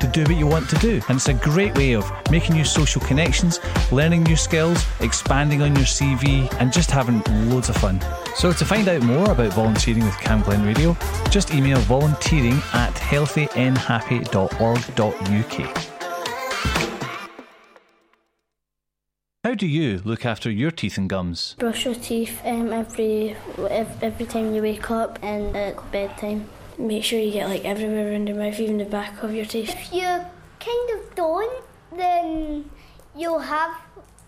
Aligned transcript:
to 0.00 0.06
do 0.06 0.22
what 0.24 0.36
you 0.36 0.46
want 0.46 0.68
to 0.70 0.76
do. 0.76 1.00
And 1.08 1.16
it's 1.16 1.28
a 1.28 1.34
great 1.34 1.76
way 1.76 1.94
of 1.94 2.10
making 2.30 2.56
new 2.56 2.64
social 2.64 3.00
connections, 3.00 3.60
learning 3.92 4.24
new 4.24 4.36
skills, 4.36 4.84
expanding 5.00 5.62
on 5.62 5.74
your 5.74 5.84
CV, 5.84 6.52
and 6.60 6.72
just 6.72 6.90
having 6.90 7.22
loads 7.50 7.68
of 7.68 7.76
fun. 7.76 8.00
So 8.34 8.52
to 8.52 8.64
find 8.64 8.88
out 8.88 9.02
more 9.02 9.30
about 9.30 9.52
volunteering 9.52 10.04
with 10.04 10.18
Cam 10.18 10.42
Glen 10.42 10.64
Radio, 10.64 10.96
just 11.30 11.54
email 11.54 11.78
volunteering 11.80 12.60
at 12.72 12.94
healthynhappy.org.uk. 12.94 15.88
How 19.44 19.54
do 19.54 19.66
you 19.66 20.02
look 20.04 20.26
after 20.26 20.50
your 20.50 20.70
teeth 20.70 20.98
and 20.98 21.08
gums? 21.08 21.56
Brush 21.58 21.86
your 21.86 21.94
teeth 21.94 22.40
um, 22.44 22.72
every 22.72 23.34
every 24.02 24.26
time 24.26 24.54
you 24.54 24.60
wake 24.60 24.90
up 24.90 25.18
and 25.22 25.56
at 25.56 25.90
bedtime. 25.90 26.46
Make 26.78 27.02
sure 27.02 27.18
you 27.18 27.32
get 27.32 27.48
like 27.48 27.64
everywhere 27.64 28.12
around 28.12 28.28
your 28.28 28.36
mouth, 28.36 28.60
even 28.60 28.78
the 28.78 28.84
back 28.84 29.22
of 29.24 29.34
your 29.34 29.44
teeth. 29.44 29.70
If 29.70 29.92
you 29.92 30.04
kind 30.04 30.90
of 30.94 31.14
don't, 31.16 31.64
then 31.96 32.70
you'll 33.16 33.40
have 33.40 33.76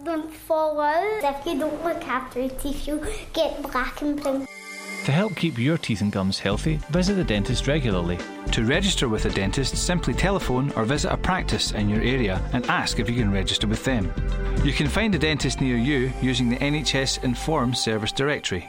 them 0.01 0.29
fall 0.29 0.81
out. 0.81 1.23
If 1.23 1.47
you 1.47 1.61
don't 1.61 1.85
look 1.85 2.03
after 2.09 2.41
your 2.41 2.51
teeth, 2.51 2.89
you'll 2.89 3.07
get 3.33 3.63
black 3.63 4.03
and 4.03 4.21
brown. 4.21 4.49
To 5.05 5.13
help 5.13 5.37
keep 5.37 5.59
your 5.59 5.79
teeth 5.79 6.03
and 6.03 6.13
gums 6.13 6.39
healthy, 6.39 6.81
visit 6.91 7.15
the 7.15 7.25
dentist 7.25 7.67
regularly. 7.69 8.19
To 8.53 8.64
register 8.64 9.09
with 9.09 9.25
a 9.25 9.31
dentist, 9.31 9.77
simply 9.77 10.12
telephone 10.12 10.73
or 10.73 10.85
visit 10.85 11.12
a 11.12 11.17
practice 11.17 11.70
in 11.73 11.89
your 11.89 12.03
area 12.03 12.42
and 12.53 12.67
ask 12.67 12.98
if 12.98 13.09
you 13.09 13.17
can 13.17 13.33
register 13.33 13.67
with 13.67 13.85
them. 13.85 14.12
You 14.64 14.73
can 14.73 14.89
find 14.89 15.14
a 15.14 15.19
dentist 15.19 15.61
near 15.61 15.77
you 15.77 16.12
using 16.20 16.48
the 16.48 16.57
NHS 16.57 17.23
Inform 17.25 17.75
service 17.75 18.12
directory. 18.12 18.69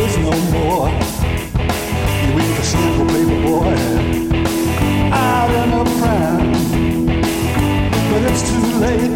Is 0.00 0.16
no 0.18 0.32
more. 0.56 0.88
You 2.24 2.32
ain't 2.40 2.58
a 2.58 2.64
simple 2.64 3.06
paper 3.12 3.38
boy 3.44 3.76
out 5.12 5.50
in 5.60 5.68
the 5.76 5.84
prime, 5.98 6.52
but 8.08 8.20
it's 8.30 8.42
too 8.50 8.66
late 8.84 9.14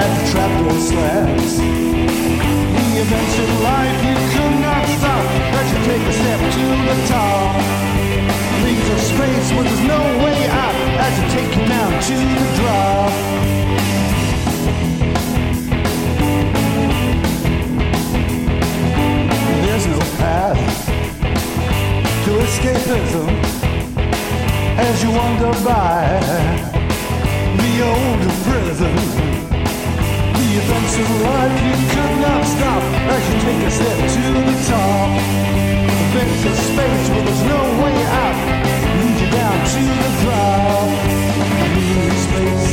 as 0.00 0.10
the 0.18 0.24
trap 0.32 0.52
door 0.60 0.78
slams. 0.88 1.52
The 2.76 2.88
events 3.02 3.34
in 3.44 3.50
life 3.70 3.98
you 4.08 4.16
could 4.34 4.56
not 4.66 4.84
stop, 4.96 5.26
but 5.52 5.64
you 5.70 5.78
take 5.88 6.04
a 6.06 6.14
step 6.20 6.40
to 6.56 6.64
the 6.88 6.96
top 7.08 7.52
leaves 8.64 8.88
a 8.88 8.98
space 8.98 9.48
where 9.54 9.64
there's 9.64 9.84
no 9.94 10.00
way 10.24 10.46
out 10.48 10.76
as 11.04 11.12
you 11.18 11.26
take 11.36 11.50
you 11.56 11.66
down 11.66 11.92
to 12.08 12.14
the 12.14 12.48
drop. 12.60 13.21
Escapism 22.52 23.28
as 24.76 25.02
you 25.02 25.10
wander 25.10 25.52
by 25.64 26.04
the 27.60 27.72
old 27.90 28.22
prison. 28.44 28.94
The 30.36 30.48
events 30.60 30.94
of 31.02 31.08
life 31.28 31.56
you 31.68 31.76
could 31.92 32.14
not 32.20 32.44
stop 32.44 32.82
as 33.14 33.22
you 33.28 33.36
take 33.46 33.62
a 33.64 33.70
step 33.70 33.98
to 34.16 34.24
the 34.48 34.56
top. 34.68 35.10
There's 36.12 36.44
a 36.44 36.54
space 36.68 37.04
where 37.12 37.24
there's 37.24 37.44
no 37.54 37.62
way 37.82 37.96
out. 38.20 38.38
Lead 39.00 39.18
you 39.22 39.30
down 39.38 39.58
to 39.72 39.82
the. 40.02 40.10
I 41.52 41.68
mean 41.74 42.10
space. 42.26 42.70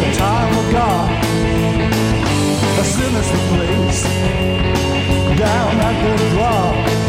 The 0.00 0.08
time 0.16 0.52
of 0.60 0.66
God. 0.72 1.08
A 2.80 2.84
sinister 2.96 3.42
place. 3.50 4.02
Down 5.36 5.72
at 5.86 5.96
the 6.02 6.30
drop. 6.34 7.05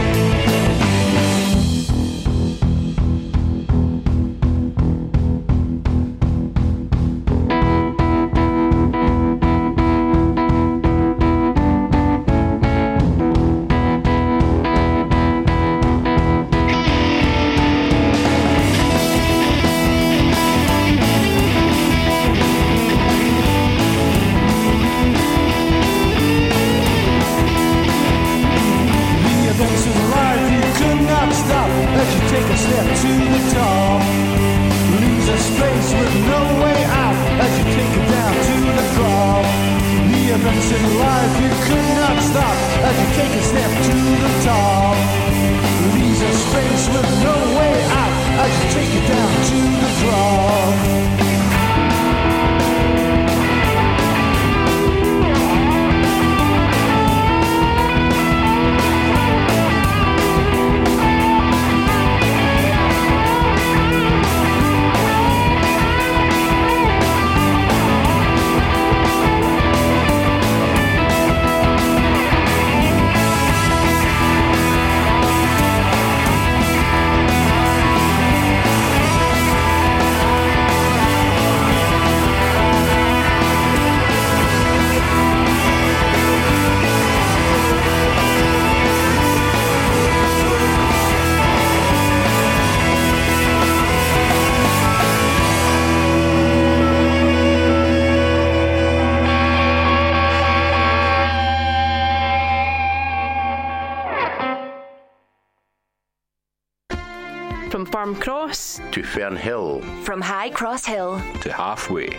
Fern 109.08 109.38
Hill. 109.38 109.82
From 110.04 110.22
High 110.22 110.50
Cross 110.50 110.86
Hill 110.86 111.22
to 111.42 111.52
halfway. 111.52 112.10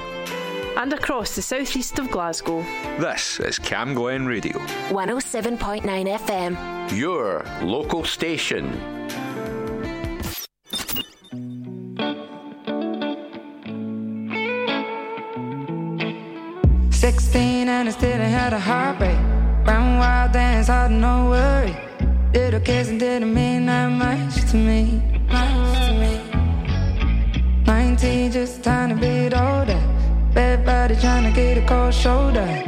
And 0.77 0.93
across 0.93 1.37
the 1.37 1.43
southeast 1.43 1.99
of 1.99 2.11
Glasgow. 2.11 2.63
This 2.99 3.41
is 3.41 3.59
Cam 3.59 3.95
Glen 3.95 4.27
Radio. 4.27 4.59
107.9 4.89 5.83
FM. 5.83 6.97
Your 6.97 7.45
local 7.63 8.05
station. 8.05 8.73
Sixteen 16.91 17.69
and 17.69 17.89
I 17.89 17.93
still 17.93 18.19
had 18.19 18.53
a 18.53 18.59
heartbreak. 18.59 19.19
Brown 19.65 19.99
wild 19.99 20.33
dance, 20.33 20.69
hard 20.69 20.93
no 20.93 21.31
worry. 21.31 21.77
Little 22.33 22.61
kids 22.61 22.89
and 22.89 22.99
didn't 22.99 23.33
mean 23.33 23.67
that 23.67 23.89
much 23.89 24.51
to 24.51 24.57
me 24.57 25.08
see 28.09 28.29
just 28.31 28.61
a 28.61 28.63
tiny 28.63 28.95
bit 28.95 29.35
older. 29.35 29.81
Bad 30.33 30.65
body 30.65 30.97
trying 30.97 31.25
to 31.29 31.33
get 31.41 31.59
a 31.59 31.67
cold 31.67 31.93
shoulder. 31.93 32.68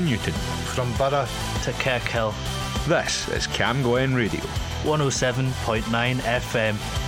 Newton. 0.00 0.32
From 0.74 0.92
Borough 0.94 1.26
to 1.64 1.72
Kirkhill. 1.72 2.34
This 2.86 3.28
is 3.28 3.46
Cam 3.46 3.82
Glen 3.82 4.14
Radio. 4.14 4.40
107.9 4.84 5.82
FM. 6.20 7.07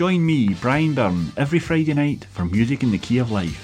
Join 0.00 0.24
me, 0.24 0.54
Brian 0.54 0.94
Byrne, 0.94 1.30
every 1.36 1.58
Friday 1.58 1.92
night 1.92 2.24
for 2.30 2.46
Music 2.46 2.82
in 2.82 2.90
the 2.90 2.96
Key 2.96 3.18
of 3.18 3.30
Life 3.30 3.62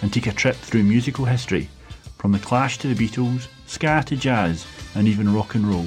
and 0.00 0.10
take 0.10 0.26
a 0.26 0.32
trip 0.32 0.56
through 0.56 0.82
musical 0.82 1.26
history 1.26 1.68
from 2.16 2.32
the 2.32 2.38
Clash 2.38 2.78
to 2.78 2.88
the 2.88 2.94
Beatles, 2.94 3.48
ska 3.66 4.02
to 4.06 4.16
jazz, 4.16 4.66
and 4.94 5.06
even 5.06 5.34
rock 5.34 5.56
and 5.56 5.68
roll. 5.68 5.86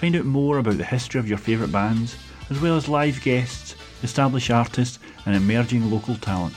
Find 0.00 0.16
out 0.16 0.24
more 0.24 0.58
about 0.58 0.78
the 0.78 0.84
history 0.84 1.20
of 1.20 1.28
your 1.28 1.38
favourite 1.38 1.70
bands, 1.70 2.16
as 2.50 2.60
well 2.60 2.76
as 2.76 2.88
live 2.88 3.22
guests, 3.22 3.76
established 4.02 4.50
artists, 4.50 4.98
and 5.26 5.36
emerging 5.36 5.88
local 5.92 6.16
talent. 6.16 6.54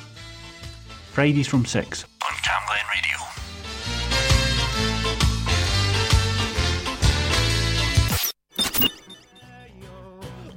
Fridays 1.11 1.47
from 1.47 1.63
6 1.63 2.05
on 2.27 2.35
Cam 2.41 2.61
Glen 2.65 2.85
Radio. 2.95 3.20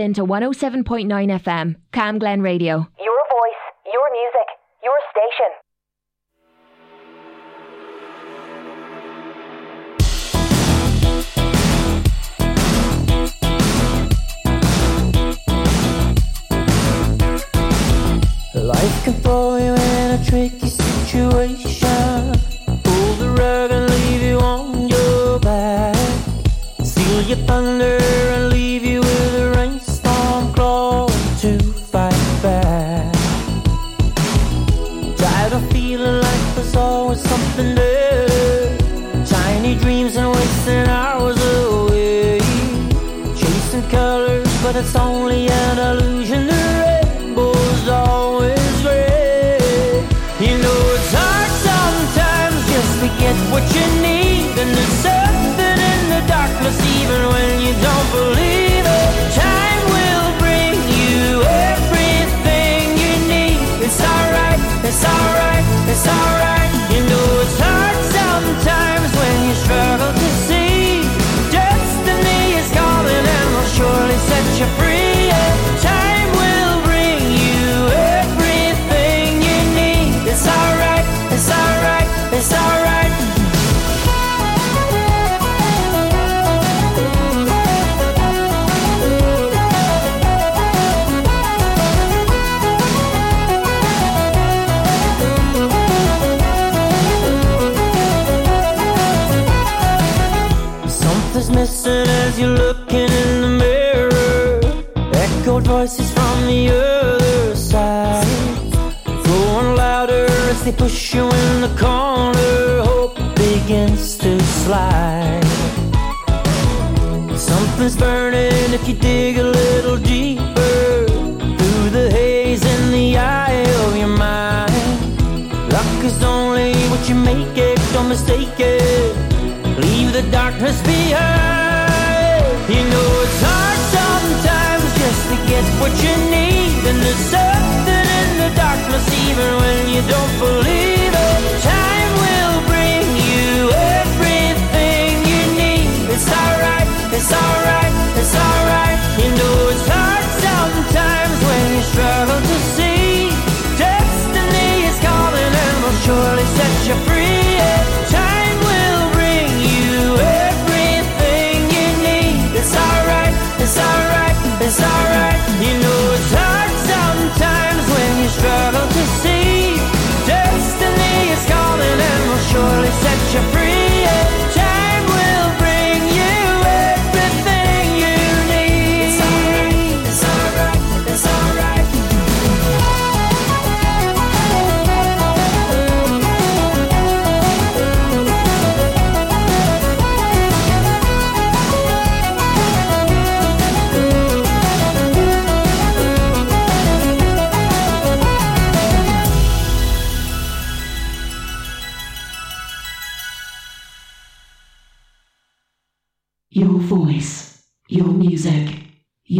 in 0.00 0.14
to 0.14 0.24
107.9 0.24 1.06
FM, 1.06 1.76
Cam 1.92 2.18
Glen 2.18 2.40
Radio. 2.42 2.88
Your 2.98 3.20
voice, 3.30 3.62
your 3.92 4.10
music, 4.10 4.48
your 4.82 4.98
station. 5.12 5.50
Life 18.54 19.04
can 19.04 19.14
throw 19.22 19.56
you 19.56 19.74
in 19.74 20.10
a 20.10 20.24
tricky 20.24 20.68
situation. 20.68 22.32
Pull 22.82 23.14
the 23.14 23.28
rug 23.38 23.70
and 23.70 23.88
leave 23.90 24.22
you 24.22 24.38
on 24.38 24.88
your 24.88 25.38
back. 25.40 25.96
Seal 26.82 27.22
your 27.22 27.38
thunder 27.46 27.98
and 27.98 28.49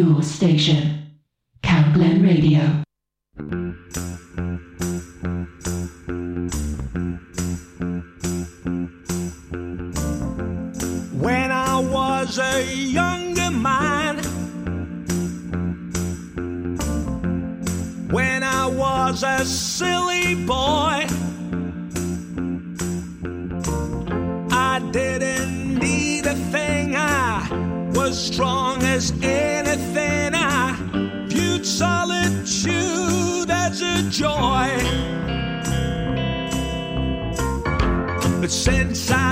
Your 0.01 0.23
station. 0.23 1.21
Cam 1.61 1.93
Glen 1.93 2.23
Radio. 2.23 2.80
since 38.51 39.13
I 39.13 39.30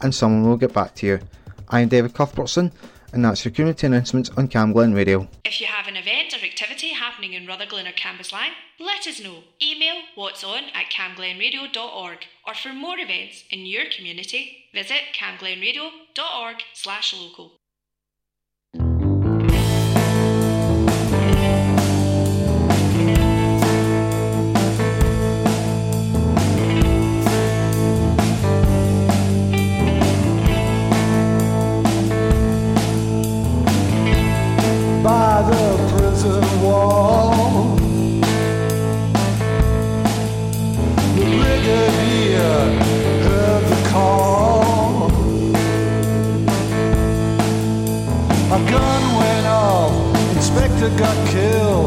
and 0.02 0.14
someone 0.14 0.48
will 0.48 0.56
get 0.56 0.72
back 0.72 0.94
to 0.96 1.06
you. 1.06 1.20
I'm 1.68 1.88
David 1.88 2.14
Cuthbertson 2.14 2.72
and 3.12 3.24
that's 3.24 3.44
your 3.44 3.52
community 3.52 3.86
announcements 3.86 4.30
on 4.36 4.48
Cam 4.48 4.72
Glen 4.72 4.94
Radio. 4.94 5.28
If 5.44 5.60
you 5.60 5.66
have 5.66 5.88
an 5.88 5.96
event 5.96 6.32
or 6.32 6.44
activity 6.44 6.90
happening 6.90 7.32
in 7.32 7.46
Rutherglen 7.46 7.86
or 7.86 7.92
Cambuslang, 7.92 8.50
let 8.78 9.06
us 9.06 9.20
know. 9.20 9.42
Email 9.60 10.02
what's 10.14 10.44
on 10.44 10.64
at 10.74 10.90
camglenradio.org 10.90 12.18
or 12.46 12.54
for 12.54 12.72
more 12.72 12.98
events 12.98 13.44
in 13.50 13.66
your 13.66 13.84
community, 13.94 14.64
visit 14.72 15.00
camglenradio.org 15.14 16.56
slash 16.74 17.14
local. 17.14 17.59
sister 50.80 50.98
got 50.98 51.28
killed. 51.28 51.79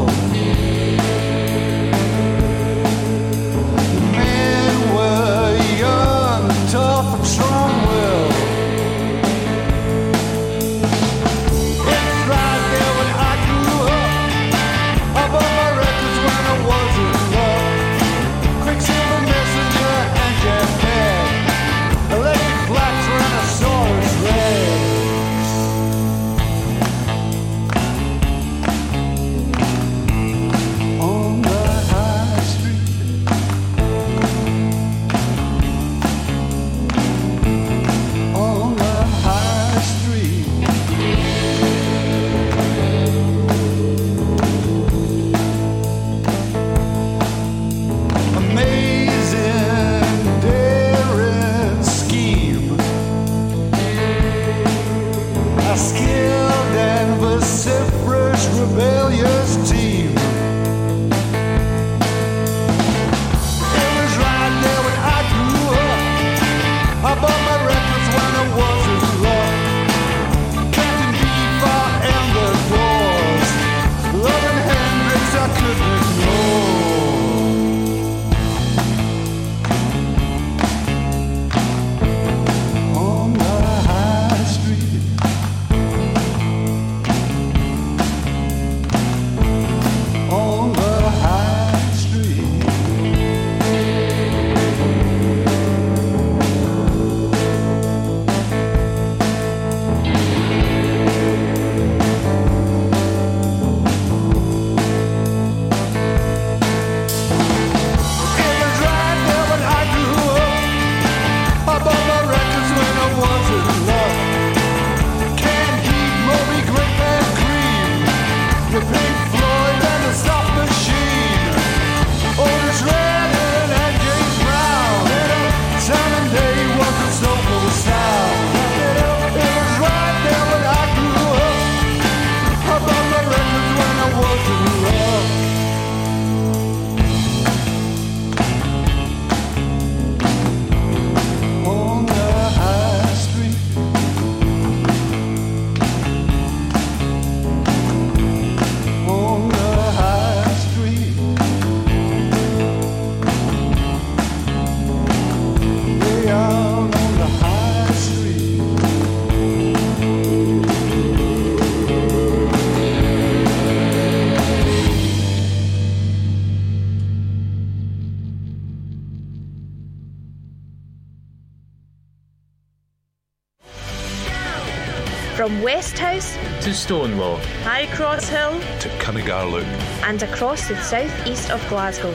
Stonelaw, 176.84 177.40
High 177.64 177.86
Cross 177.96 178.28
Hill 178.28 178.60
to 178.82 178.90
Cuningar 179.00 179.50
Loop, 179.50 179.66
and 180.04 180.22
across 180.22 180.68
the 180.68 180.76
southeast 180.82 181.50
of 181.50 181.66
Glasgow. 181.70 182.12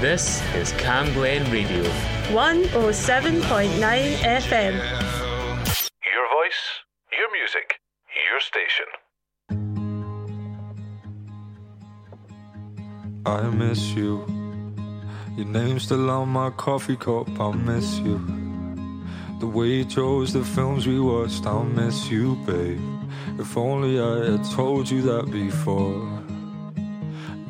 This 0.00 0.40
is 0.54 0.70
Cam 0.74 1.12
Glen 1.14 1.50
Radio. 1.50 1.82
107.9 2.28 3.42
FM. 4.44 4.74
Your 6.12 6.26
voice, 6.30 6.62
your 7.10 7.28
music, 7.32 7.80
your 8.30 8.38
station. 8.38 8.86
I 13.26 13.50
miss 13.50 13.94
you. 13.96 14.24
Your 15.36 15.46
name's 15.46 15.82
still 15.82 16.08
on 16.08 16.28
my 16.28 16.50
coffee 16.50 16.96
cup, 16.96 17.28
I 17.40 17.50
miss 17.50 17.98
you. 17.98 18.20
The 19.40 19.48
way 19.48 19.78
you 19.78 19.84
chose 19.84 20.32
the 20.32 20.44
films 20.44 20.86
we 20.86 21.00
watched, 21.00 21.44
I 21.46 21.64
miss 21.64 22.08
you, 22.08 22.36
babe. 22.46 22.93
If 23.36 23.56
only 23.56 24.00
I 24.00 24.30
had 24.30 24.44
told 24.52 24.88
you 24.88 25.02
that 25.02 25.28
before. 25.30 26.22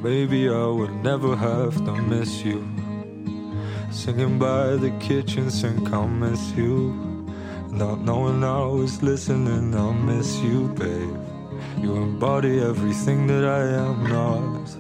Maybe 0.02 0.48
I 0.48 0.66
would 0.66 0.94
never 1.02 1.36
have 1.36 1.76
to 1.84 1.92
miss 1.92 2.42
you. 2.42 2.66
Singing 3.90 4.38
by 4.38 4.76
the 4.76 4.90
kitchen 4.98 5.50
sink, 5.50 5.92
I 5.92 6.06
miss 6.06 6.52
you. 6.56 6.92
Not 7.70 8.00
knowing 8.00 8.42
I 8.42 8.64
was 8.66 9.02
listening, 9.02 9.74
I'll 9.74 9.92
miss 9.92 10.38
you, 10.40 10.68
babe. 10.68 11.16
You 11.82 11.96
embody 11.96 12.60
everything 12.60 13.26
that 13.26 13.44
I 13.44 13.62
am 13.84 14.06
not. 14.06 14.70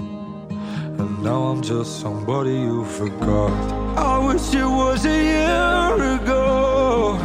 And 1.00 1.22
now 1.22 1.42
I'm 1.44 1.60
just 1.60 2.00
somebody 2.00 2.52
you 2.52 2.84
forgot. 2.86 3.52
I 3.98 4.26
wish 4.26 4.54
it 4.54 4.64
was 4.64 5.04
a 5.04 5.22
year 5.32 6.16
ago. 6.16 7.18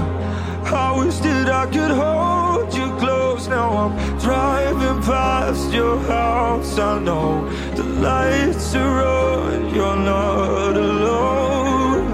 I 0.66 0.96
wish 0.98 1.18
that 1.20 1.50
I 1.50 1.66
could 1.68 1.92
hold. 1.92 2.49
Now 3.50 3.90
I'm 3.90 4.20
driving 4.20 5.02
past 5.02 5.74
your 5.74 5.98
house. 6.02 6.78
I 6.78 7.00
know 7.00 7.50
the 7.76 7.84
lights 7.84 8.76
are 8.76 9.04
on. 9.04 9.74
You're 9.74 9.96
not 9.96 10.78
alone. 10.78 12.12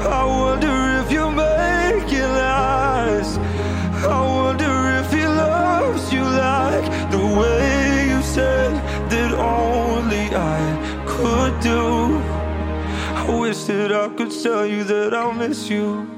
I 0.00 0.24
wonder 0.24 1.02
if 1.02 1.10
you 1.10 1.28
make 1.32 2.12
it 2.12 2.28
last. 2.28 3.36
I 4.06 4.20
wonder 4.40 4.74
if 5.00 5.12
he 5.12 5.26
loves 5.26 6.12
you 6.12 6.22
like 6.22 7.10
the 7.10 7.24
way 7.40 8.08
you 8.10 8.22
said 8.22 8.74
that 9.10 9.32
only 9.34 10.26
I 10.36 11.04
could 11.04 11.60
do. 11.60 12.18
I 13.16 13.40
wish 13.40 13.64
that 13.64 13.90
I 13.92 14.08
could 14.10 14.30
tell 14.30 14.64
you 14.64 14.84
that 14.84 15.14
I'll 15.14 15.32
miss 15.32 15.68
you. 15.68 16.08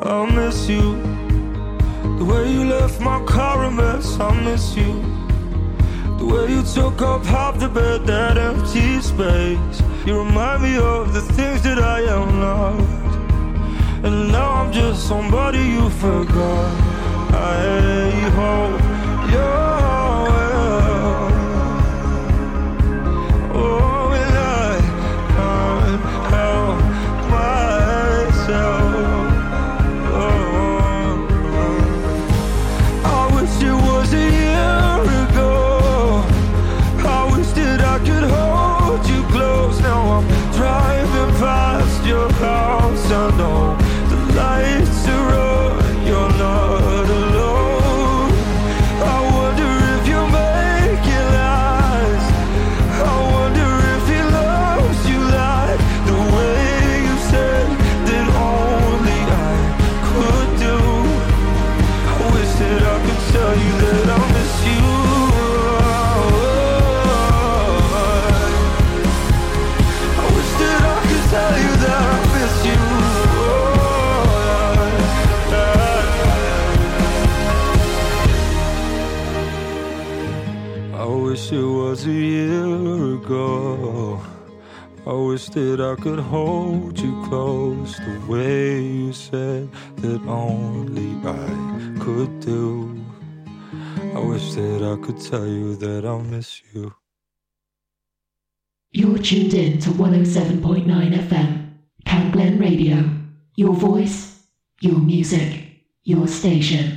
I'll 0.00 0.26
miss 0.26 0.68
you. 0.68 1.11
The 2.22 2.28
way 2.28 2.52
you 2.52 2.64
left 2.66 3.00
my 3.00 3.20
car 3.24 3.64
a 3.64 3.70
mess, 3.72 4.16
I 4.20 4.30
miss 4.44 4.76
you. 4.76 4.92
The 6.20 6.24
way 6.24 6.52
you 6.54 6.62
took 6.62 7.02
up 7.02 7.24
half 7.24 7.58
the 7.58 7.68
bed, 7.68 8.06
that 8.06 8.38
empty 8.38 9.00
space. 9.00 9.82
You 10.06 10.22
remind 10.22 10.62
me 10.62 10.76
of 10.76 11.12
the 11.14 11.20
things 11.20 11.62
that 11.62 11.80
I 11.80 11.98
am 12.02 12.28
not. 12.38 12.80
And 14.04 14.30
now 14.30 14.52
I'm 14.52 14.72
just 14.72 15.08
somebody 15.08 15.58
you 15.58 15.90
forgot. 15.90 16.70
I 17.34 18.10
hope 18.38 19.32
you're 19.32 19.71
wish 85.32 85.48
that 85.48 85.80
I 85.80 85.94
could 85.98 86.18
hold 86.18 86.98
you 86.98 87.24
close 87.24 87.96
the 87.96 88.20
way 88.28 88.82
you 88.82 89.14
said 89.14 89.66
that 89.96 90.20
only 90.28 91.10
I 91.26 91.98
could 91.98 92.38
do. 92.40 93.02
I 94.14 94.18
wish 94.18 94.52
that 94.52 94.82
I 94.82 95.02
could 95.02 95.18
tell 95.18 95.46
you 95.46 95.74
that 95.76 96.04
I'll 96.04 96.20
miss 96.20 96.60
you. 96.74 96.92
You're 98.90 99.16
tuned 99.16 99.54
in 99.54 99.78
to 99.78 99.88
107.9 99.88 100.84
FM, 101.26 101.76
Cam 102.04 102.30
Glen 102.30 102.58
Radio. 102.58 102.98
Your 103.56 103.72
voice, 103.72 104.42
your 104.82 104.98
music, 104.98 105.64
your 106.04 106.28
station. 106.28 106.91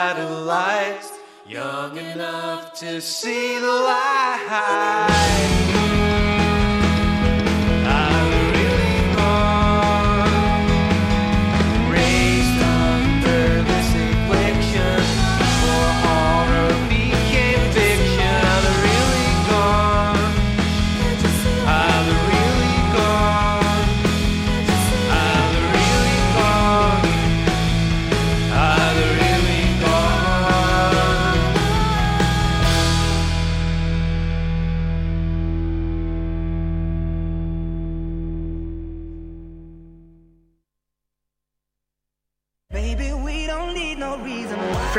satellites, 0.00 1.12
young 1.46 1.94
enough 1.98 2.72
to 2.72 3.02
see 3.02 3.58
the 3.58 3.66
light. 3.66 5.10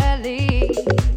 barely. 0.00 1.09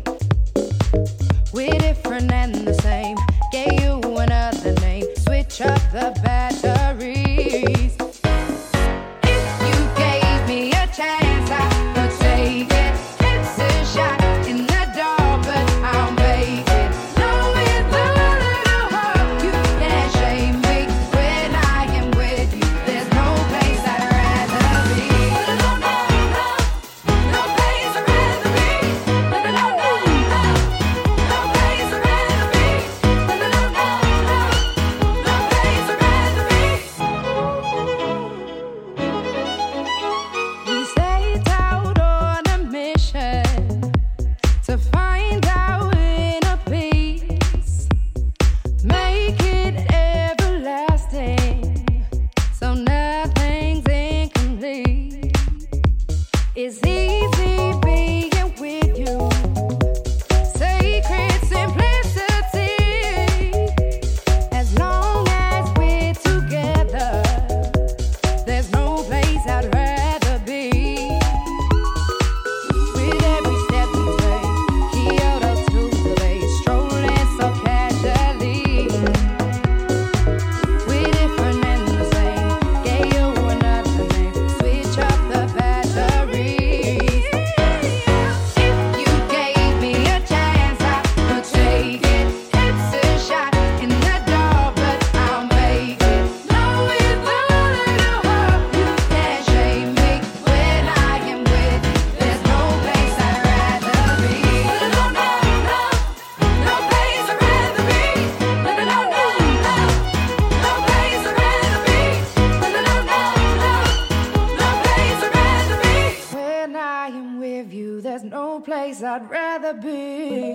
No 118.53 118.59
place 118.59 119.01
I'd 119.01 119.27
rather 119.31 119.73
be. 119.73 120.53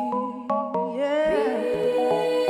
Yeah. 0.96 2.47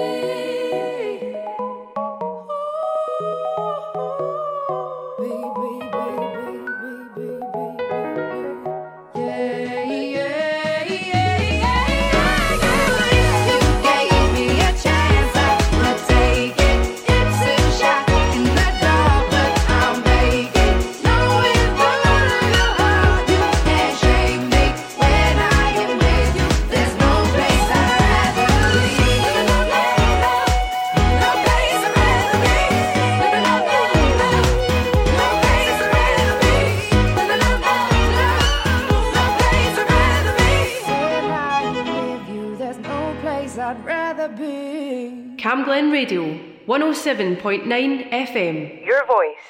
Camglen 45.48 45.90
Radio, 45.90 46.38
107.9 46.66 48.10
FM. 48.10 48.84
Your 48.84 49.06
voice, 49.06 49.48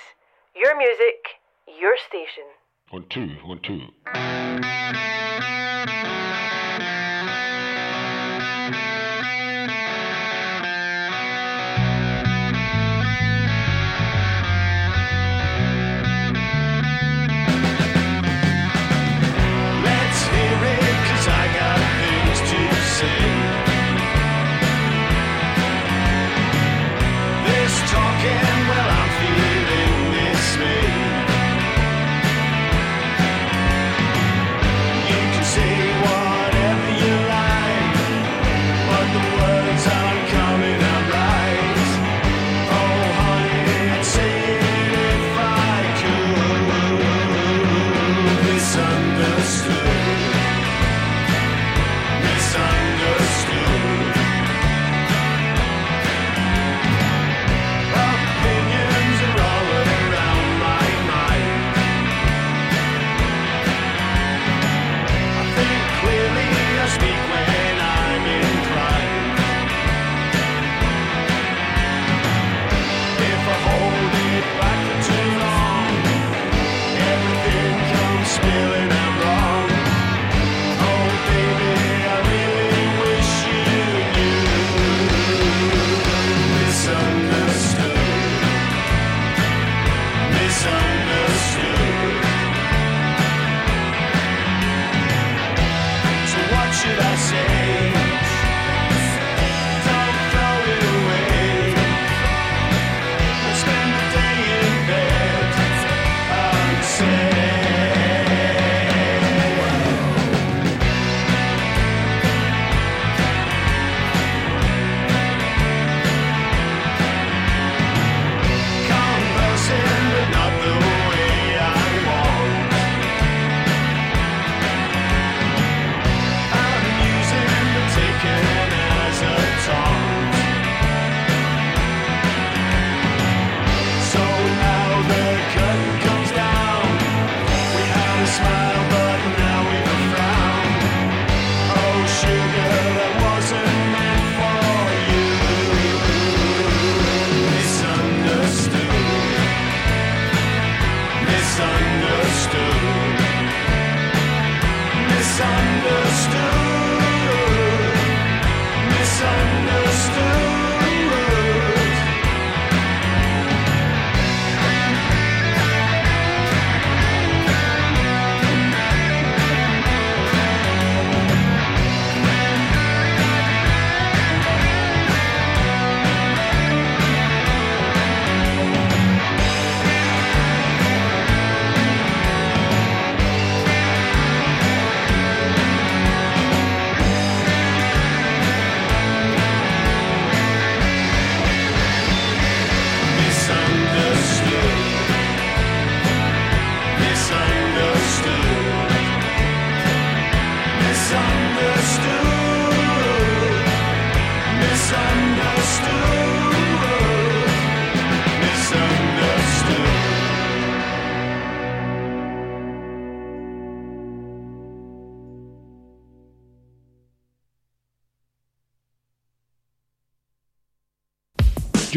your 0.54 0.78
music, 0.78 1.26
your 1.80 1.96
station. 2.06 2.44
One, 2.90 3.04
two, 3.10 3.34
one, 3.44 3.58
two. 3.64 3.80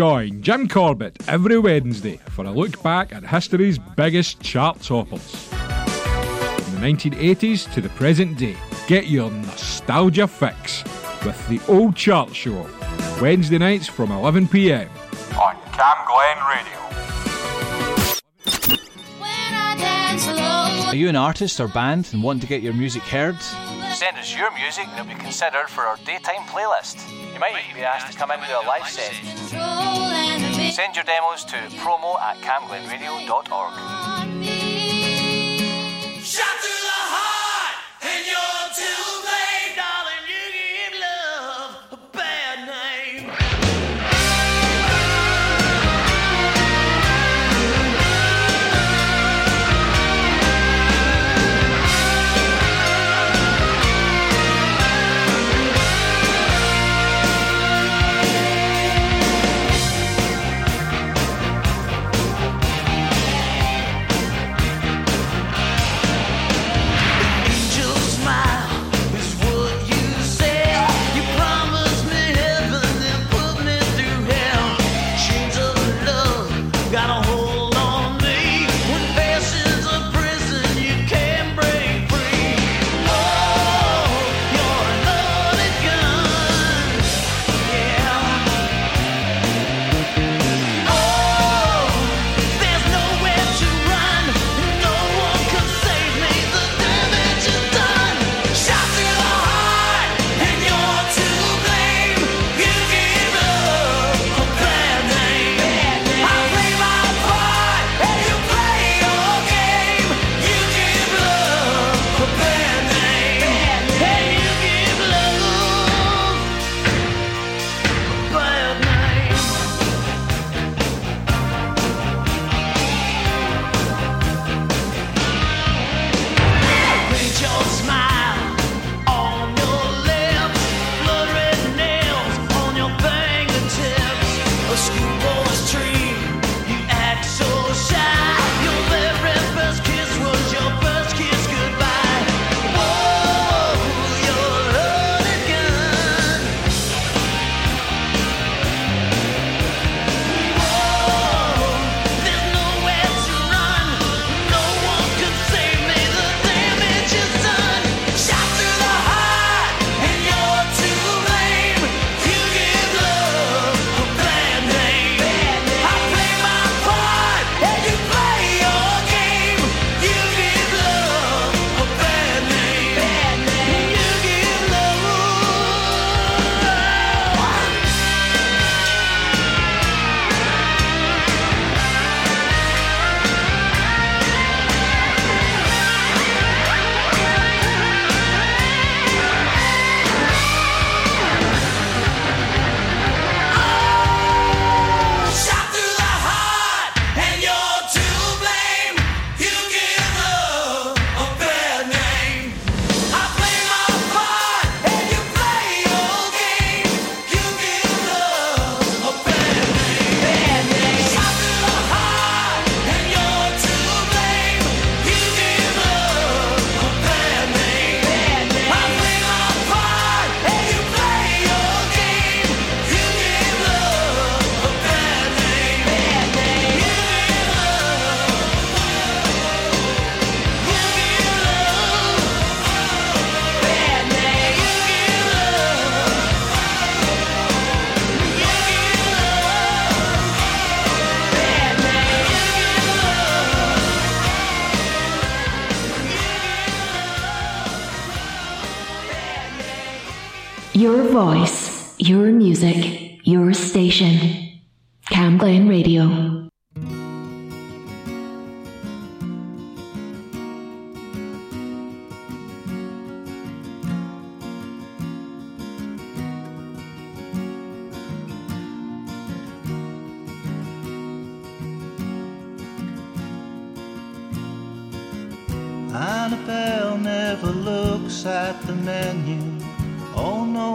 Join 0.02 0.42
Jim 0.42 0.68
Corbett 0.68 1.16
every 1.28 1.60
Wednesday 1.60 2.18
for 2.30 2.44
a 2.44 2.50
look 2.50 2.82
back 2.82 3.14
at 3.14 3.24
history's 3.24 3.78
biggest 3.78 4.42
chart 4.42 4.82
toppers. 4.82 5.46
From 5.46 6.74
the 6.74 6.80
1980s 6.82 7.72
to 7.76 7.82
the 7.82 7.90
present 7.90 8.36
day, 8.36 8.56
get 8.88 9.06
your 9.06 9.30
nostalgia 9.30 10.28
fix 10.28 10.84
with 11.24 11.48
the 11.50 11.62
Old 11.72 11.96
Chart 11.96 12.36
Show, 12.36 12.68
Wednesday 13.22 13.60
nights 13.60 13.86
from 13.86 14.10
11pm. 14.10 14.90
On 15.38 15.56
Cam 15.72 15.98
Glen 16.08 16.38
Radio. 16.50 16.80
Are 20.88 20.96
you 20.96 21.10
an 21.10 21.16
artist 21.16 21.60
or 21.60 21.68
band 21.68 22.10
and 22.12 22.24
want 22.24 22.42
to 22.42 22.48
get 22.48 22.64
your 22.64 22.74
music 22.74 23.04
heard? 23.04 23.38
send 24.02 24.18
us 24.18 24.36
your 24.36 24.52
music, 24.56 24.88
it'll 24.94 25.06
be 25.06 25.14
considered 25.14 25.70
for 25.70 25.84
our 25.84 25.96
daytime 25.98 26.42
playlist. 26.48 27.08
You 27.36 27.40
might 27.40 27.54
even 27.64 27.76
be 27.76 27.84
asked 27.84 28.12
to 28.12 28.18
come 28.18 28.32
into 28.32 28.60
a 28.60 28.66
live 28.66 28.90
set. 28.90 29.14
Send 30.74 30.96
your 30.96 31.06
demos 31.06 31.46
to 31.46 31.58
promo 31.78 32.20
at 32.20 32.38
camglenradio.org. 32.38 35.01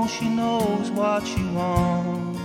she 0.09 0.29
knows 0.29 0.91
what 0.91 1.27
she 1.27 1.43
wants. 1.51 2.39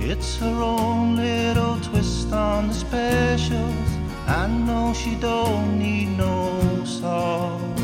It's 0.00 0.36
her 0.38 0.62
own 0.62 1.16
little 1.16 1.78
twist 1.80 2.32
on 2.32 2.68
the 2.68 2.74
specials. 2.74 3.90
I 4.26 4.46
know 4.46 4.94
she 4.94 5.16
don't 5.16 5.78
need 5.78 6.16
no 6.16 6.84
sauce. 6.84 7.79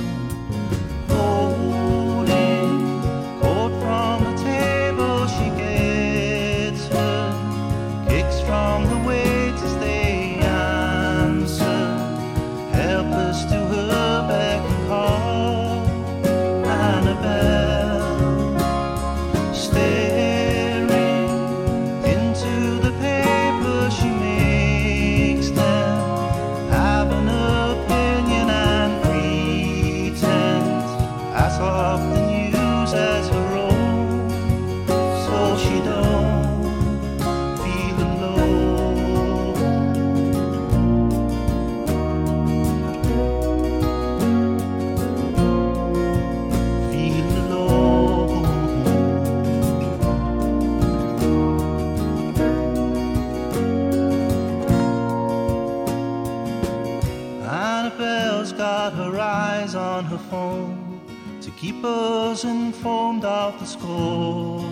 keepers 61.76 62.44
informed 62.44 63.24
of 63.24 63.58
the 63.60 63.66
scores. 63.66 64.64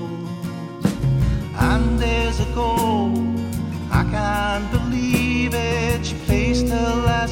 And 1.59 1.99
there's 1.99 2.41
a 2.41 2.47
goal, 2.55 3.13
I 3.91 4.05
can't 4.11 4.71
believe 4.71 5.55
it, 5.55 6.05
she 6.07 6.15
placed 6.27 6.67
a. 6.67 6.97
last. 7.07 7.24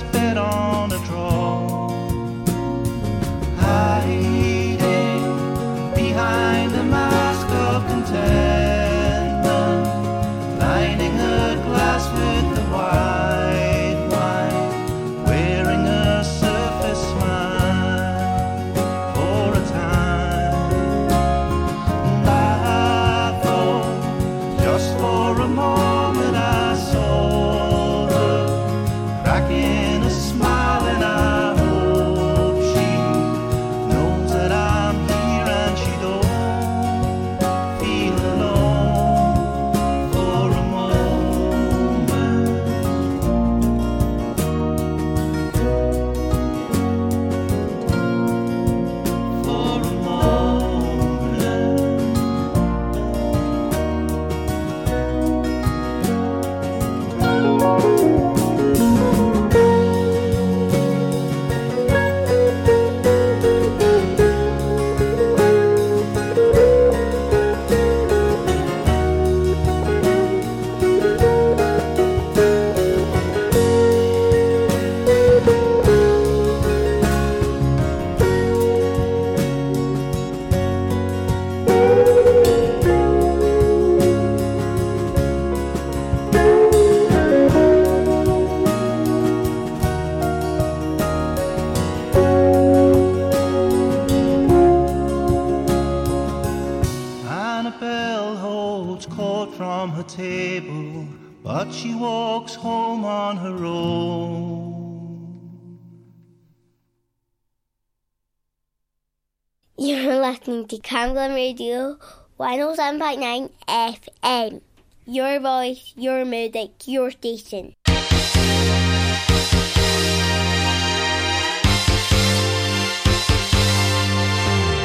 Radio 111.30 111.98
107.9 112.40 113.50
FM. 113.68 114.60
Your 115.06 115.38
voice, 115.38 115.92
your 115.96 116.24
music, 116.24 116.70
your 116.86 117.10
station. 117.12 117.74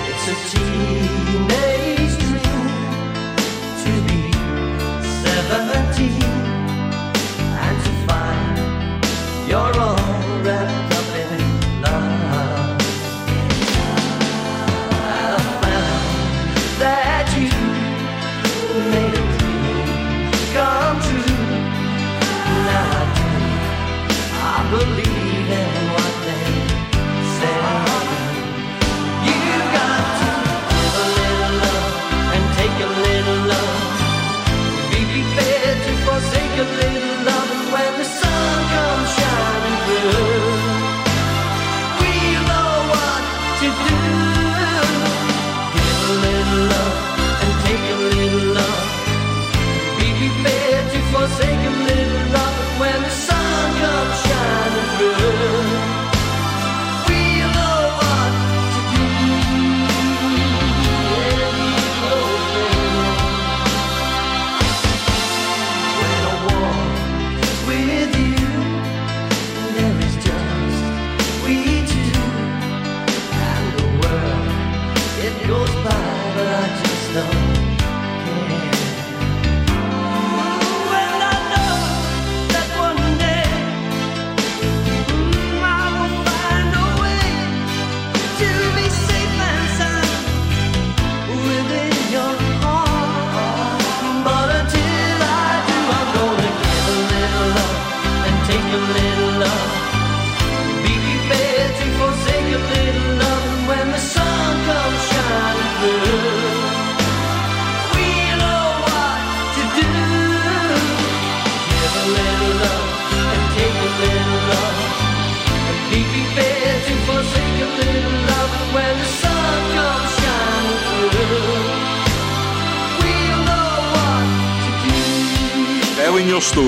It's 0.09 0.27
a 0.27 0.66